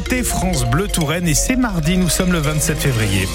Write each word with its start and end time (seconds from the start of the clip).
écoutez 0.00 0.22
France 0.22 0.64
Bleu 0.64 0.88
Touraine 0.88 1.28
et 1.28 1.34
c'est 1.34 1.56
mardi, 1.56 1.98
nous 1.98 2.08
sommes 2.08 2.32
le 2.32 2.38
27 2.38 2.78
février. 2.78 3.28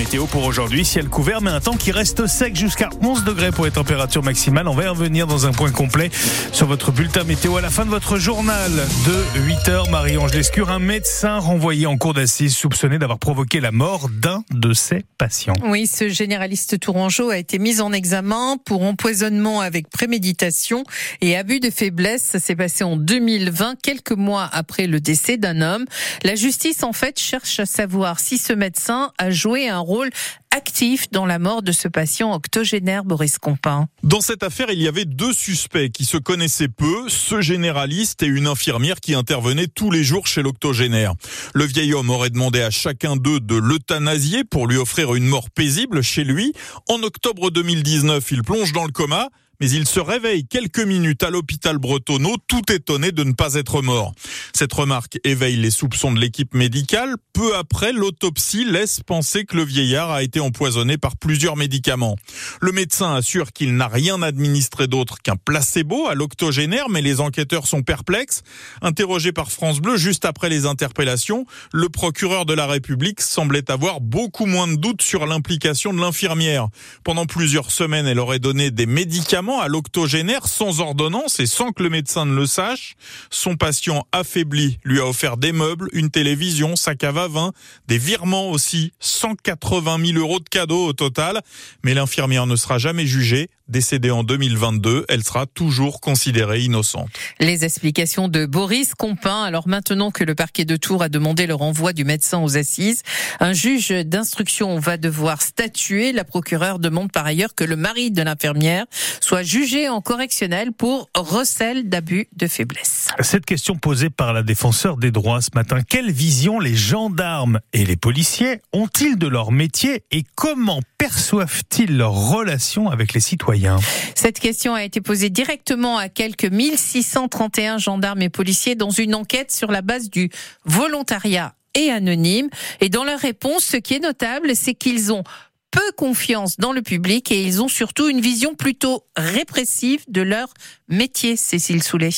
Météo 0.00 0.24
pour 0.24 0.44
aujourd'hui. 0.44 0.82
Ciel 0.82 1.10
couvert, 1.10 1.42
mais 1.42 1.50
un 1.50 1.60
temps 1.60 1.76
qui 1.76 1.92
reste 1.92 2.26
sec 2.26 2.56
jusqu'à 2.56 2.88
11 3.02 3.22
degrés 3.24 3.50
pour 3.50 3.66
les 3.66 3.70
températures 3.70 4.22
maximales. 4.22 4.66
On 4.66 4.74
va 4.74 4.88
revenir 4.88 5.26
dans 5.26 5.46
un 5.46 5.52
point 5.52 5.70
complet 5.70 6.10
sur 6.52 6.66
votre 6.66 6.90
bulletin 6.90 7.24
météo 7.24 7.58
à 7.58 7.60
la 7.60 7.68
fin 7.68 7.84
de 7.84 7.90
votre 7.90 8.16
journal 8.16 8.70
de 8.72 9.40
8h. 9.40 9.90
Marie-Ange 9.90 10.32
Lescure, 10.32 10.70
un 10.70 10.78
médecin 10.78 11.36
renvoyé 11.36 11.84
en 11.84 11.98
cour 11.98 12.14
d'assises 12.14 12.56
soupçonné 12.56 12.98
d'avoir 12.98 13.18
provoqué 13.18 13.60
la 13.60 13.72
mort 13.72 14.08
d'un 14.08 14.42
de 14.52 14.72
ses 14.72 15.04
patients. 15.18 15.52
Oui, 15.66 15.86
ce 15.86 16.08
généraliste 16.08 16.80
tourangeau 16.80 17.28
a 17.28 17.36
été 17.36 17.58
mis 17.58 17.82
en 17.82 17.92
examen 17.92 18.56
pour 18.64 18.82
empoisonnement 18.84 19.60
avec 19.60 19.90
préméditation 19.90 20.82
et 21.20 21.36
abus 21.36 21.60
de 21.60 21.68
faiblesse. 21.68 22.22
Ça 22.22 22.38
s'est 22.38 22.56
passé 22.56 22.84
en 22.84 22.96
2020, 22.96 23.74
quelques 23.82 24.12
mois 24.12 24.48
après 24.50 24.86
le 24.86 24.98
décès 24.98 25.36
d'un 25.36 25.60
homme. 25.60 25.84
La 26.24 26.36
justice, 26.36 26.84
en 26.84 26.94
fait, 26.94 27.20
cherche 27.20 27.60
à 27.60 27.66
savoir 27.66 28.18
si 28.18 28.38
ce 28.38 28.54
médecin 28.54 29.12
a 29.18 29.30
joué 29.30 29.68
un 29.68 29.78
rôle 29.78 29.89
rôle 29.90 30.10
actif 30.54 31.10
dans 31.10 31.26
la 31.26 31.38
mort 31.38 31.62
de 31.62 31.72
ce 31.72 31.88
patient 31.88 32.32
octogénaire 32.34 33.04
Boris 33.04 33.38
Compin. 33.38 33.86
Dans 34.02 34.20
cette 34.20 34.42
affaire, 34.42 34.70
il 34.70 34.82
y 34.82 34.88
avait 34.88 35.04
deux 35.04 35.32
suspects 35.32 35.90
qui 35.90 36.04
se 36.04 36.16
connaissaient 36.16 36.68
peu, 36.68 37.08
ce 37.08 37.40
généraliste 37.40 38.22
et 38.22 38.26
une 38.26 38.46
infirmière 38.46 39.00
qui 39.00 39.14
intervenait 39.14 39.68
tous 39.68 39.90
les 39.90 40.02
jours 40.02 40.26
chez 40.26 40.42
l'octogénaire. 40.42 41.14
Le 41.54 41.64
vieil 41.64 41.94
homme 41.94 42.10
aurait 42.10 42.30
demandé 42.30 42.62
à 42.62 42.70
chacun 42.70 43.16
d'eux 43.16 43.40
de 43.40 43.56
l'euthanasier 43.56 44.44
pour 44.44 44.66
lui 44.66 44.76
offrir 44.76 45.14
une 45.14 45.26
mort 45.26 45.50
paisible 45.50 46.02
chez 46.02 46.24
lui. 46.24 46.52
En 46.88 47.02
octobre 47.02 47.50
2019, 47.50 48.24
il 48.32 48.42
plonge 48.42 48.72
dans 48.72 48.84
le 48.84 48.92
coma 48.92 49.28
mais 49.60 49.70
il 49.70 49.86
se 49.86 50.00
réveille 50.00 50.46
quelques 50.46 50.80
minutes 50.80 51.22
à 51.22 51.30
l'hôpital 51.30 51.78
Bretonneau, 51.78 52.36
tout 52.48 52.72
étonné 52.72 53.12
de 53.12 53.24
ne 53.24 53.32
pas 53.32 53.54
être 53.54 53.82
mort. 53.82 54.12
Cette 54.54 54.72
remarque 54.72 55.18
éveille 55.22 55.56
les 55.56 55.70
soupçons 55.70 56.12
de 56.12 56.18
l'équipe 56.18 56.54
médicale. 56.54 57.16
Peu 57.32 57.54
après, 57.56 57.92
l'autopsie 57.92 58.64
laisse 58.64 59.00
penser 59.00 59.44
que 59.44 59.56
le 59.56 59.64
vieillard 59.64 60.10
a 60.10 60.22
été 60.22 60.39
empoisonné 60.40 60.98
par 60.98 61.16
plusieurs 61.16 61.56
médicaments. 61.56 62.16
Le 62.60 62.72
médecin 62.72 63.14
assure 63.14 63.52
qu'il 63.52 63.76
n'a 63.76 63.88
rien 63.88 64.22
administré 64.22 64.86
d'autre 64.86 65.18
qu'un 65.22 65.36
placebo 65.36 66.06
à 66.08 66.14
l'octogénaire, 66.14 66.88
mais 66.88 67.02
les 67.02 67.20
enquêteurs 67.20 67.66
sont 67.66 67.82
perplexes. 67.82 68.42
Interrogé 68.82 69.32
par 69.32 69.50
France 69.50 69.80
Bleu 69.80 69.96
juste 69.96 70.24
après 70.24 70.48
les 70.48 70.66
interpellations, 70.66 71.46
le 71.72 71.88
procureur 71.88 72.46
de 72.46 72.54
la 72.54 72.66
République 72.66 73.20
semblait 73.20 73.70
avoir 73.70 74.00
beaucoup 74.00 74.46
moins 74.46 74.68
de 74.68 74.76
doutes 74.76 75.02
sur 75.02 75.26
l'implication 75.26 75.92
de 75.92 76.00
l'infirmière. 76.00 76.68
Pendant 77.04 77.26
plusieurs 77.26 77.70
semaines, 77.70 78.06
elle 78.06 78.18
aurait 78.18 78.38
donné 78.38 78.70
des 78.70 78.86
médicaments 78.86 79.60
à 79.60 79.68
l'octogénaire 79.68 80.46
sans 80.46 80.80
ordonnance 80.80 81.40
et 81.40 81.46
sans 81.46 81.72
que 81.72 81.82
le 81.82 81.90
médecin 81.90 82.26
ne 82.26 82.34
le 82.34 82.46
sache. 82.46 82.94
Son 83.30 83.56
patient 83.56 84.06
affaibli 84.12 84.78
lui 84.84 85.00
a 85.00 85.06
offert 85.06 85.36
des 85.36 85.52
meubles, 85.52 85.88
une 85.92 86.10
télévision, 86.10 86.76
sa 86.76 86.94
cave 86.94 87.18
à 87.18 87.28
vin, 87.28 87.52
des 87.88 87.98
virements 87.98 88.50
aussi, 88.50 88.92
180 89.00 89.98
000 90.06 90.18
euros 90.18 90.29
de 90.38 90.48
cadeaux 90.48 90.86
au 90.86 90.92
total. 90.92 91.40
Mais 91.84 91.94
l'infirmière 91.94 92.46
ne 92.46 92.56
sera 92.56 92.78
jamais 92.78 93.06
jugée. 93.06 93.48
Décédée 93.68 94.10
en 94.10 94.24
2022, 94.24 95.04
elle 95.08 95.22
sera 95.22 95.46
toujours 95.46 96.00
considérée 96.00 96.60
innocente. 96.60 97.08
Les 97.38 97.64
explications 97.64 98.26
de 98.26 98.44
Boris 98.44 98.94
Compin. 98.96 99.44
Alors 99.44 99.68
maintenant 99.68 100.10
que 100.10 100.24
le 100.24 100.34
parquet 100.34 100.64
de 100.64 100.74
Tours 100.74 101.04
a 101.04 101.08
demandé 101.08 101.46
le 101.46 101.54
renvoi 101.54 101.92
du 101.92 102.04
médecin 102.04 102.42
aux 102.42 102.56
assises, 102.56 103.02
un 103.38 103.52
juge 103.52 103.90
d'instruction 103.90 104.80
va 104.80 104.96
devoir 104.96 105.40
statuer. 105.40 106.10
La 106.10 106.24
procureure 106.24 106.80
demande 106.80 107.12
par 107.12 107.26
ailleurs 107.26 107.54
que 107.54 107.62
le 107.62 107.76
mari 107.76 108.10
de 108.10 108.22
l'infirmière 108.22 108.86
soit 109.20 109.44
jugé 109.44 109.88
en 109.88 110.00
correctionnel 110.00 110.72
pour 110.72 111.08
recel 111.14 111.88
d'abus 111.88 112.26
de 112.36 112.48
faiblesse. 112.48 113.08
Cette 113.20 113.46
question 113.46 113.76
posée 113.76 114.10
par 114.10 114.32
la 114.32 114.42
défenseur 114.42 114.96
des 114.96 115.12
droits 115.12 115.40
ce 115.40 115.50
matin, 115.54 115.78
quelle 115.88 116.10
vision 116.10 116.58
les 116.58 116.74
gendarmes 116.74 117.60
et 117.72 117.84
les 117.84 117.96
policiers 117.96 118.60
ont-ils 118.72 119.16
de 119.16 119.28
leur 119.28 119.52
métier 119.52 120.02
et 120.10 120.19
comment 120.34 120.80
perçoivent-ils 120.98 121.96
leur 121.96 122.12
relation 122.12 122.88
avec 122.88 123.14
les 123.14 123.20
citoyens 123.20 123.78
Cette 124.14 124.38
question 124.40 124.74
a 124.74 124.84
été 124.84 125.00
posée 125.00 125.30
directement 125.30 125.98
à 125.98 126.08
quelques 126.08 126.44
1631 126.44 127.78
gendarmes 127.78 128.22
et 128.22 128.28
policiers 128.28 128.74
dans 128.74 128.90
une 128.90 129.14
enquête 129.14 129.50
sur 129.50 129.70
la 129.70 129.82
base 129.82 130.10
du 130.10 130.30
volontariat 130.64 131.54
et 131.74 131.90
anonyme. 131.90 132.48
Et 132.80 132.88
dans 132.88 133.04
leur 133.04 133.20
réponse, 133.20 133.64
ce 133.64 133.76
qui 133.76 133.94
est 133.94 134.00
notable, 134.00 134.54
c'est 134.54 134.74
qu'ils 134.74 135.12
ont 135.12 135.24
peu 135.70 135.92
confiance 135.96 136.56
dans 136.56 136.72
le 136.72 136.82
public 136.82 137.30
et 137.30 137.42
ils 137.42 137.62
ont 137.62 137.68
surtout 137.68 138.08
une 138.08 138.20
vision 138.20 138.54
plutôt 138.54 139.04
répressive 139.16 140.04
de 140.08 140.22
leur 140.22 140.48
métier, 140.88 141.36
Cécile 141.36 141.82
Soulet. 141.82 142.10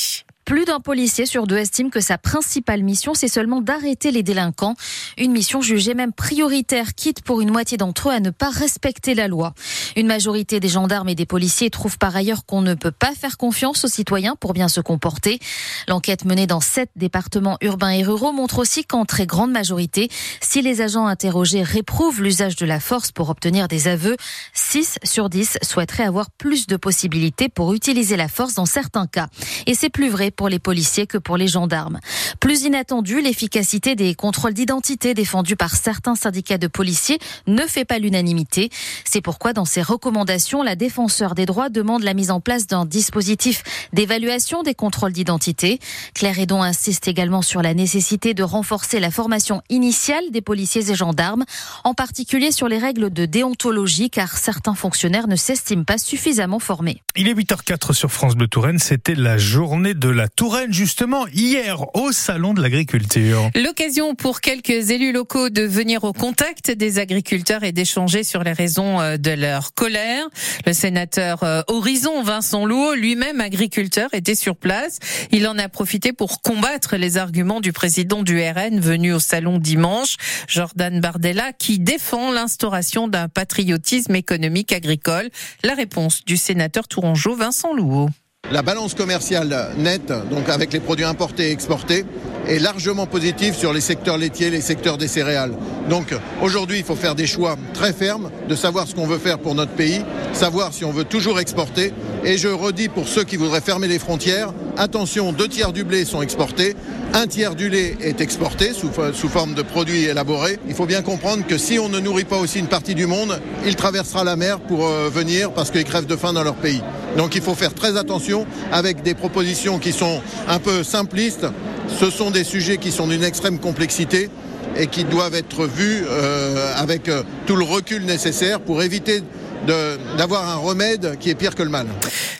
Plus 0.45 0.65
d'un 0.65 0.81
policier 0.81 1.25
sur 1.25 1.47
deux 1.47 1.57
estime 1.57 1.89
que 1.89 2.01
sa 2.01 2.17
principale 2.17 2.83
mission, 2.83 3.13
c'est 3.13 3.29
seulement 3.29 3.61
d'arrêter 3.61 4.11
les 4.11 4.23
délinquants. 4.23 4.75
Une 5.17 5.31
mission 5.31 5.61
jugée 5.61 5.93
même 5.93 6.11
prioritaire, 6.11 6.95
quitte 6.95 7.21
pour 7.21 7.39
une 7.39 7.49
moitié 7.49 7.77
d'entre 7.77 8.09
eux 8.09 8.11
à 8.11 8.19
ne 8.19 8.29
pas 8.29 8.49
respecter 8.49 9.15
la 9.15 9.29
loi. 9.29 9.53
Une 9.95 10.07
majorité 10.07 10.59
des 10.59 10.67
gendarmes 10.67 11.07
et 11.07 11.15
des 11.15 11.25
policiers 11.25 11.69
trouvent 11.69 11.97
par 11.97 12.13
ailleurs 12.13 12.45
qu'on 12.45 12.61
ne 12.61 12.73
peut 12.73 12.91
pas 12.91 13.13
faire 13.13 13.37
confiance 13.37 13.85
aux 13.85 13.87
citoyens 13.87 14.35
pour 14.35 14.51
bien 14.51 14.67
se 14.67 14.81
comporter. 14.81 15.39
L'enquête 15.87 16.25
menée 16.25 16.47
dans 16.47 16.59
sept 16.59 16.89
départements 16.97 17.57
urbains 17.61 17.91
et 17.91 18.03
ruraux 18.03 18.33
montre 18.33 18.59
aussi 18.59 18.83
qu'en 18.83 19.05
très 19.05 19.25
grande 19.25 19.51
majorité, 19.51 20.09
si 20.41 20.61
les 20.61 20.81
agents 20.81 21.07
interrogés 21.07 21.63
réprouvent 21.63 22.21
l'usage 22.21 22.57
de 22.57 22.65
la 22.65 22.81
force 22.81 23.13
pour 23.13 23.29
obtenir 23.29 23.69
des 23.69 23.87
aveux, 23.87 24.17
6 24.53 24.99
sur 25.03 25.29
10 25.29 25.59
souhaiteraient 25.61 26.03
avoir 26.03 26.31
plus 26.31 26.67
de 26.67 26.75
possibilités 26.75 27.47
pour 27.47 27.73
utiliser 27.73 28.17
la 28.17 28.27
force 28.27 28.55
dans 28.55 28.65
certains 28.65 29.07
cas. 29.07 29.27
Et 29.67 29.73
c'est 29.73 29.89
plus 29.89 30.09
vrai 30.09 30.31
pour 30.35 30.49
les 30.49 30.59
policiers 30.59 31.07
que 31.07 31.17
pour 31.17 31.37
les 31.37 31.47
gendarmes. 31.47 31.99
Plus 32.39 32.63
inattendu, 32.63 33.21
l'efficacité 33.21 33.95
des 33.95 34.15
contrôles 34.15 34.53
d'identité 34.53 35.13
défendus 35.13 35.55
par 35.55 35.75
certains 35.75 36.15
syndicats 36.15 36.57
de 36.57 36.67
policiers 36.67 37.19
ne 37.47 37.65
fait 37.65 37.85
pas 37.85 37.99
l'unanimité. 37.99 38.69
C'est 39.05 39.21
pourquoi 39.21 39.53
dans 39.53 39.65
ses 39.65 39.81
recommandations, 39.81 40.63
la 40.63 40.75
défenseur 40.75 41.35
des 41.35 41.45
droits 41.45 41.69
demande 41.69 42.03
la 42.03 42.13
mise 42.13 42.31
en 42.31 42.39
place 42.39 42.67
d'un 42.67 42.85
dispositif 42.85 43.63
d'évaluation 43.93 44.63
des 44.63 44.73
contrôles 44.73 45.13
d'identité. 45.13 45.79
Claire 46.13 46.39
Edon 46.39 46.61
insiste 46.61 47.07
également 47.07 47.41
sur 47.41 47.61
la 47.61 47.73
nécessité 47.73 48.33
de 48.33 48.43
renforcer 48.43 48.99
la 48.99 49.11
formation 49.11 49.61
initiale 49.69 50.23
des 50.31 50.41
policiers 50.41 50.89
et 50.89 50.95
gendarmes, 50.95 51.45
en 51.83 51.93
particulier 51.93 52.51
sur 52.51 52.67
les 52.67 52.77
règles 52.77 53.11
de 53.11 53.25
déontologie, 53.25 54.09
car 54.09 54.37
certains 54.37 54.75
fonctionnaires 54.75 55.27
ne 55.27 55.35
s'estiment 55.35 55.83
pas 55.83 55.97
suffisamment 55.97 56.59
formés. 56.59 57.01
Il 57.15 57.27
est 57.27 57.33
8h04 57.33 57.93
sur 57.93 58.11
France 58.11 58.35
Bleu 58.35 58.47
Touraine. 58.47 58.79
C'était 58.79 59.15
la 59.15 59.37
journée 59.37 59.93
de 59.93 60.09
la 60.09 60.22
la 60.23 60.29
Touraine, 60.29 60.71
justement, 60.71 61.27
hier, 61.33 61.83
au 61.97 62.13
Salon 62.13 62.53
de 62.53 62.61
l'Agriculture. 62.61 63.49
L'occasion 63.55 64.15
pour 64.15 64.39
quelques 64.39 64.89
élus 64.89 65.11
locaux 65.11 65.49
de 65.49 65.63
venir 65.63 66.05
au 66.05 66.13
contact 66.13 66.71
des 66.71 66.97
agriculteurs 66.97 67.65
et 67.65 67.73
d'échanger 67.73 68.23
sur 68.23 68.41
les 68.41 68.53
raisons 68.53 69.01
euh, 69.01 69.17
de 69.17 69.31
leur 69.31 69.73
colère. 69.73 70.25
Le 70.65 70.71
sénateur 70.71 71.43
euh, 71.43 71.61
Horizon 71.67 72.23
Vincent 72.23 72.65
Louot, 72.65 72.93
lui-même 72.95 73.41
agriculteur, 73.41 74.13
était 74.13 74.33
sur 74.33 74.55
place. 74.55 74.99
Il 75.33 75.45
en 75.45 75.57
a 75.57 75.67
profité 75.67 76.13
pour 76.13 76.41
combattre 76.41 76.95
les 76.95 77.17
arguments 77.17 77.59
du 77.59 77.73
président 77.73 78.23
du 78.23 78.41
RN 78.41 78.79
venu 78.79 79.11
au 79.11 79.19
salon 79.19 79.57
dimanche, 79.57 80.15
Jordan 80.47 81.01
Bardella, 81.01 81.51
qui 81.51 81.79
défend 81.79 82.31
l'instauration 82.31 83.09
d'un 83.09 83.27
patriotisme 83.27 84.15
économique 84.15 84.71
agricole. 84.71 85.29
La 85.63 85.73
réponse 85.73 86.23
du 86.23 86.37
sénateur 86.37 86.87
tourangeau 86.87 87.35
Vincent 87.35 87.73
Louot. 87.73 88.07
La 88.53 88.61
balance 88.61 88.93
commerciale 88.93 89.71
nette, 89.79 90.13
donc 90.29 90.47
avec 90.47 90.71
les 90.73 90.79
produits 90.79 91.05
importés 91.05 91.47
et 91.47 91.51
exportés, 91.51 92.05
est 92.47 92.59
largement 92.59 93.07
positive 93.07 93.55
sur 93.55 93.73
les 93.73 93.81
secteurs 93.81 94.19
laitiers, 94.19 94.51
les 94.51 94.61
secteurs 94.61 94.99
des 94.99 95.07
céréales. 95.07 95.53
Donc 95.89 96.13
aujourd'hui, 96.39 96.77
il 96.77 96.83
faut 96.83 96.95
faire 96.95 97.15
des 97.15 97.25
choix 97.25 97.57
très 97.73 97.93
fermes, 97.93 98.29
de 98.47 98.53
savoir 98.53 98.87
ce 98.87 98.93
qu'on 98.93 99.07
veut 99.07 99.17
faire 99.17 99.39
pour 99.39 99.55
notre 99.55 99.71
pays, 99.71 100.05
savoir 100.33 100.71
si 100.71 100.85
on 100.85 100.91
veut 100.91 101.03
toujours 101.03 101.39
exporter. 101.39 101.93
Et 102.23 102.37
je 102.37 102.47
redis 102.47 102.89
pour 102.89 103.07
ceux 103.07 103.23
qui 103.23 103.37
voudraient 103.37 103.59
fermer 103.59 103.87
les 103.87 103.97
frontières, 103.97 104.53
attention, 104.77 105.33
deux 105.33 105.47
tiers 105.47 105.73
du 105.73 105.83
blé 105.83 106.05
sont 106.05 106.21
exportés, 106.21 106.75
un 107.15 107.25
tiers 107.25 107.55
du 107.55 107.69
lait 107.69 107.97
est 108.01 108.21
exporté 108.21 108.71
sous, 108.73 109.29
forme 109.29 109.55
de 109.55 109.63
produits 109.63 110.03
élaborés. 110.03 110.59
Il 110.67 110.75
faut 110.75 110.85
bien 110.85 111.01
comprendre 111.01 111.43
que 111.47 111.57
si 111.57 111.79
on 111.79 111.89
ne 111.89 111.99
nourrit 111.99 112.23
pas 112.23 112.37
aussi 112.37 112.59
une 112.59 112.67
partie 112.67 112.93
du 112.93 113.07
monde, 113.07 113.41
il 113.65 113.75
traversera 113.75 114.23
la 114.23 114.35
mer 114.35 114.59
pour 114.59 114.85
euh, 114.85 115.09
venir 115.09 115.51
parce 115.53 115.71
qu'ils 115.71 115.85
crèvent 115.85 116.05
de 116.05 116.15
faim 116.15 116.33
dans 116.33 116.43
leur 116.43 116.55
pays. 116.55 116.83
Donc 117.17 117.35
il 117.35 117.41
faut 117.41 117.55
faire 117.55 117.73
très 117.73 117.97
attention 117.97 118.45
avec 118.71 119.03
des 119.03 119.13
propositions 119.13 119.79
qui 119.79 119.91
sont 119.91 120.21
un 120.47 120.59
peu 120.59 120.83
simplistes. 120.83 121.45
Ce 121.87 122.09
sont 122.09 122.31
des 122.31 122.43
sujets 122.43 122.77
qui 122.77 122.91
sont 122.91 123.07
d'une 123.07 123.23
extrême 123.23 123.59
complexité 123.59 124.29
et 124.75 124.87
qui 124.87 125.03
doivent 125.03 125.35
être 125.35 125.67
vus 125.67 126.03
euh, 126.07 126.73
avec 126.75 127.09
euh, 127.09 127.23
tout 127.45 127.55
le 127.55 127.63
recul 127.63 128.05
nécessaire 128.05 128.59
pour 128.59 128.81
éviter 128.81 129.21
d'avoir 129.65 130.49
un 130.49 130.57
remède 130.57 131.17
qui 131.19 131.29
est 131.29 131.35
pire 131.35 131.55
que 131.55 131.63
le 131.63 131.69
mal. 131.69 131.87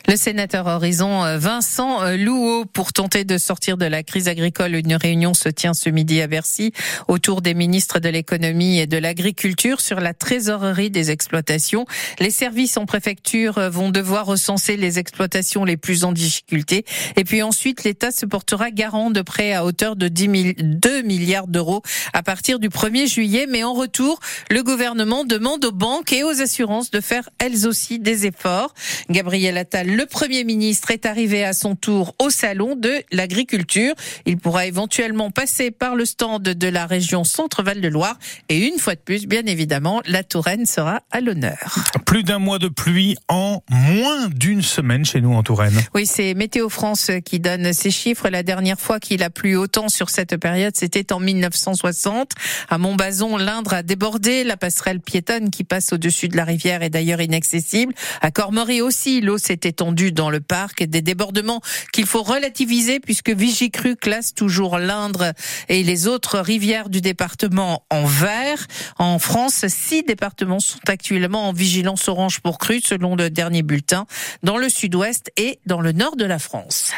Le 0.06 0.16
sénateur 0.16 0.66
Horizon 0.66 1.24
euh, 1.24 1.38
Vincent 1.38 2.02
euh, 2.02 2.16
Louot, 2.18 2.66
pour 2.66 2.92
tenter 2.92 3.24
de 3.24 3.38
sortir 3.38 3.78
de 3.78 3.86
la 3.86 4.02
crise 4.02 4.28
agricole, 4.28 4.74
une 4.74 4.96
réunion 4.96 5.32
se 5.32 5.48
tient 5.48 5.72
ce 5.72 5.88
midi 5.88 6.20
à 6.20 6.26
Bercy 6.26 6.72
autour 7.08 7.40
des 7.40 7.54
ministres 7.54 8.00
de 8.00 8.10
l'économie 8.10 8.78
et 8.78 8.86
de 8.86 8.98
l'agriculture 8.98 9.80
sur 9.80 10.00
la 10.00 10.12
trésorerie 10.12 10.90
des 10.90 11.10
exploitations. 11.10 11.86
Les 12.20 12.30
services 12.30 12.76
en 12.76 12.84
préfecture 12.84 13.56
euh, 13.56 13.70
vont 13.70 13.88
devoir 13.88 14.26
recenser 14.26 14.76
les 14.76 14.98
exploitations 14.98 15.64
les 15.64 15.78
plus 15.78 16.04
en 16.04 16.12
difficulté. 16.12 16.84
Et 17.16 17.24
puis 17.24 17.42
ensuite, 17.42 17.84
l'État 17.84 18.10
se 18.10 18.26
portera 18.26 18.70
garant 18.70 19.10
de 19.10 19.22
prêts 19.22 19.54
à 19.54 19.64
hauteur 19.64 19.96
de 19.96 20.08
10 20.08 20.54
2 20.58 21.02
milliards 21.02 21.46
d'euros 21.46 21.82
à 22.12 22.22
partir 22.22 22.58
du 22.58 22.68
1er 22.68 23.10
juillet. 23.10 23.46
Mais 23.48 23.64
en 23.64 23.72
retour, 23.72 24.20
le 24.50 24.62
gouvernement 24.62 25.24
demande 25.24 25.64
aux 25.64 25.72
banques 25.72 26.12
et 26.12 26.24
aux 26.24 26.42
assurances 26.42 26.90
de 26.90 27.00
faire 27.00 27.13
elles 27.38 27.66
aussi 27.66 27.98
des 27.98 28.26
efforts. 28.26 28.74
Gabriel 29.10 29.58
Attal 29.58 29.84
le 29.86 30.06
Premier 30.06 30.44
ministre 30.44 30.90
est 30.90 31.06
arrivé 31.06 31.44
à 31.44 31.52
son 31.52 31.76
tour 31.76 32.14
au 32.18 32.30
salon 32.30 32.74
de 32.76 33.02
l'agriculture. 33.12 33.94
Il 34.26 34.38
pourra 34.38 34.66
éventuellement 34.66 35.30
passer 35.30 35.70
par 35.70 35.94
le 35.94 36.04
stand 36.04 36.42
de 36.42 36.68
la 36.68 36.86
région 36.86 37.24
Centre-Val 37.24 37.80
de 37.80 37.88
Loire 37.88 38.18
et 38.48 38.66
une 38.66 38.78
fois 38.78 38.94
de 38.94 39.00
plus, 39.00 39.26
bien 39.26 39.44
évidemment, 39.46 40.02
la 40.06 40.22
Touraine 40.24 40.66
sera 40.66 41.02
à 41.10 41.20
l'honneur. 41.20 41.76
Plus 42.06 42.22
d'un 42.22 42.38
mois 42.38 42.58
de 42.58 42.68
pluie 42.68 43.16
en 43.28 43.62
moins 43.70 44.28
d'une 44.28 44.62
semaine 44.62 45.04
chez 45.04 45.20
nous 45.20 45.34
en 45.34 45.42
Touraine. 45.42 45.80
Oui, 45.94 46.06
c'est 46.06 46.34
Météo 46.34 46.68
France 46.68 47.10
qui 47.24 47.40
donne 47.40 47.72
ces 47.72 47.90
chiffres. 47.90 48.28
La 48.28 48.42
dernière 48.42 48.80
fois 48.80 49.00
qu'il 49.00 49.22
a 49.22 49.30
plu 49.30 49.56
autant 49.56 49.88
sur 49.88 50.10
cette 50.10 50.36
période, 50.36 50.74
c'était 50.76 51.12
en 51.12 51.20
1960. 51.20 52.32
À 52.68 52.78
Montbazon, 52.78 53.36
l'Indre 53.36 53.74
a 53.74 53.82
débordé. 53.82 54.44
La 54.44 54.56
passerelle 54.56 55.00
piétonne 55.00 55.50
qui 55.50 55.64
passe 55.64 55.92
au-dessus 55.92 56.28
de 56.28 56.36
la 56.36 56.44
rivière 56.44 56.82
est 56.82 56.90
d'ailleurs 56.90 57.03
inaccessible. 57.04 57.94
À 58.20 58.30
Cormery 58.30 58.80
aussi, 58.80 59.20
l'eau 59.20 59.38
s'était 59.38 59.72
dans 60.12 60.30
le 60.30 60.40
parc, 60.40 60.82
des 60.82 61.02
débordements 61.02 61.60
qu'il 61.92 62.06
faut 62.06 62.22
relativiser 62.22 63.00
puisque 63.00 63.30
Vigicru 63.30 63.96
classe 63.96 64.32
toujours 64.32 64.78
l'Indre 64.78 65.32
et 65.68 65.82
les 65.82 66.08
autres 66.08 66.38
rivières 66.38 66.88
du 66.88 67.00
département 67.00 67.84
en 67.90 68.04
vert. 68.04 68.66
En 68.98 69.18
France, 69.18 69.66
six 69.68 70.02
départements 70.02 70.60
sont 70.60 70.78
actuellement 70.88 71.48
en 71.48 71.52
vigilance 71.52 72.08
orange 72.08 72.40
pour 72.40 72.58
crue 72.58 72.80
selon 72.80 73.14
le 73.14 73.28
dernier 73.28 73.62
bulletin 73.62 74.06
dans 74.42 74.56
le 74.56 74.68
sud-ouest 74.68 75.30
et 75.36 75.58
dans 75.66 75.80
le 75.80 75.92
nord 75.92 76.16
de 76.16 76.24
la 76.24 76.38
France. 76.38 76.94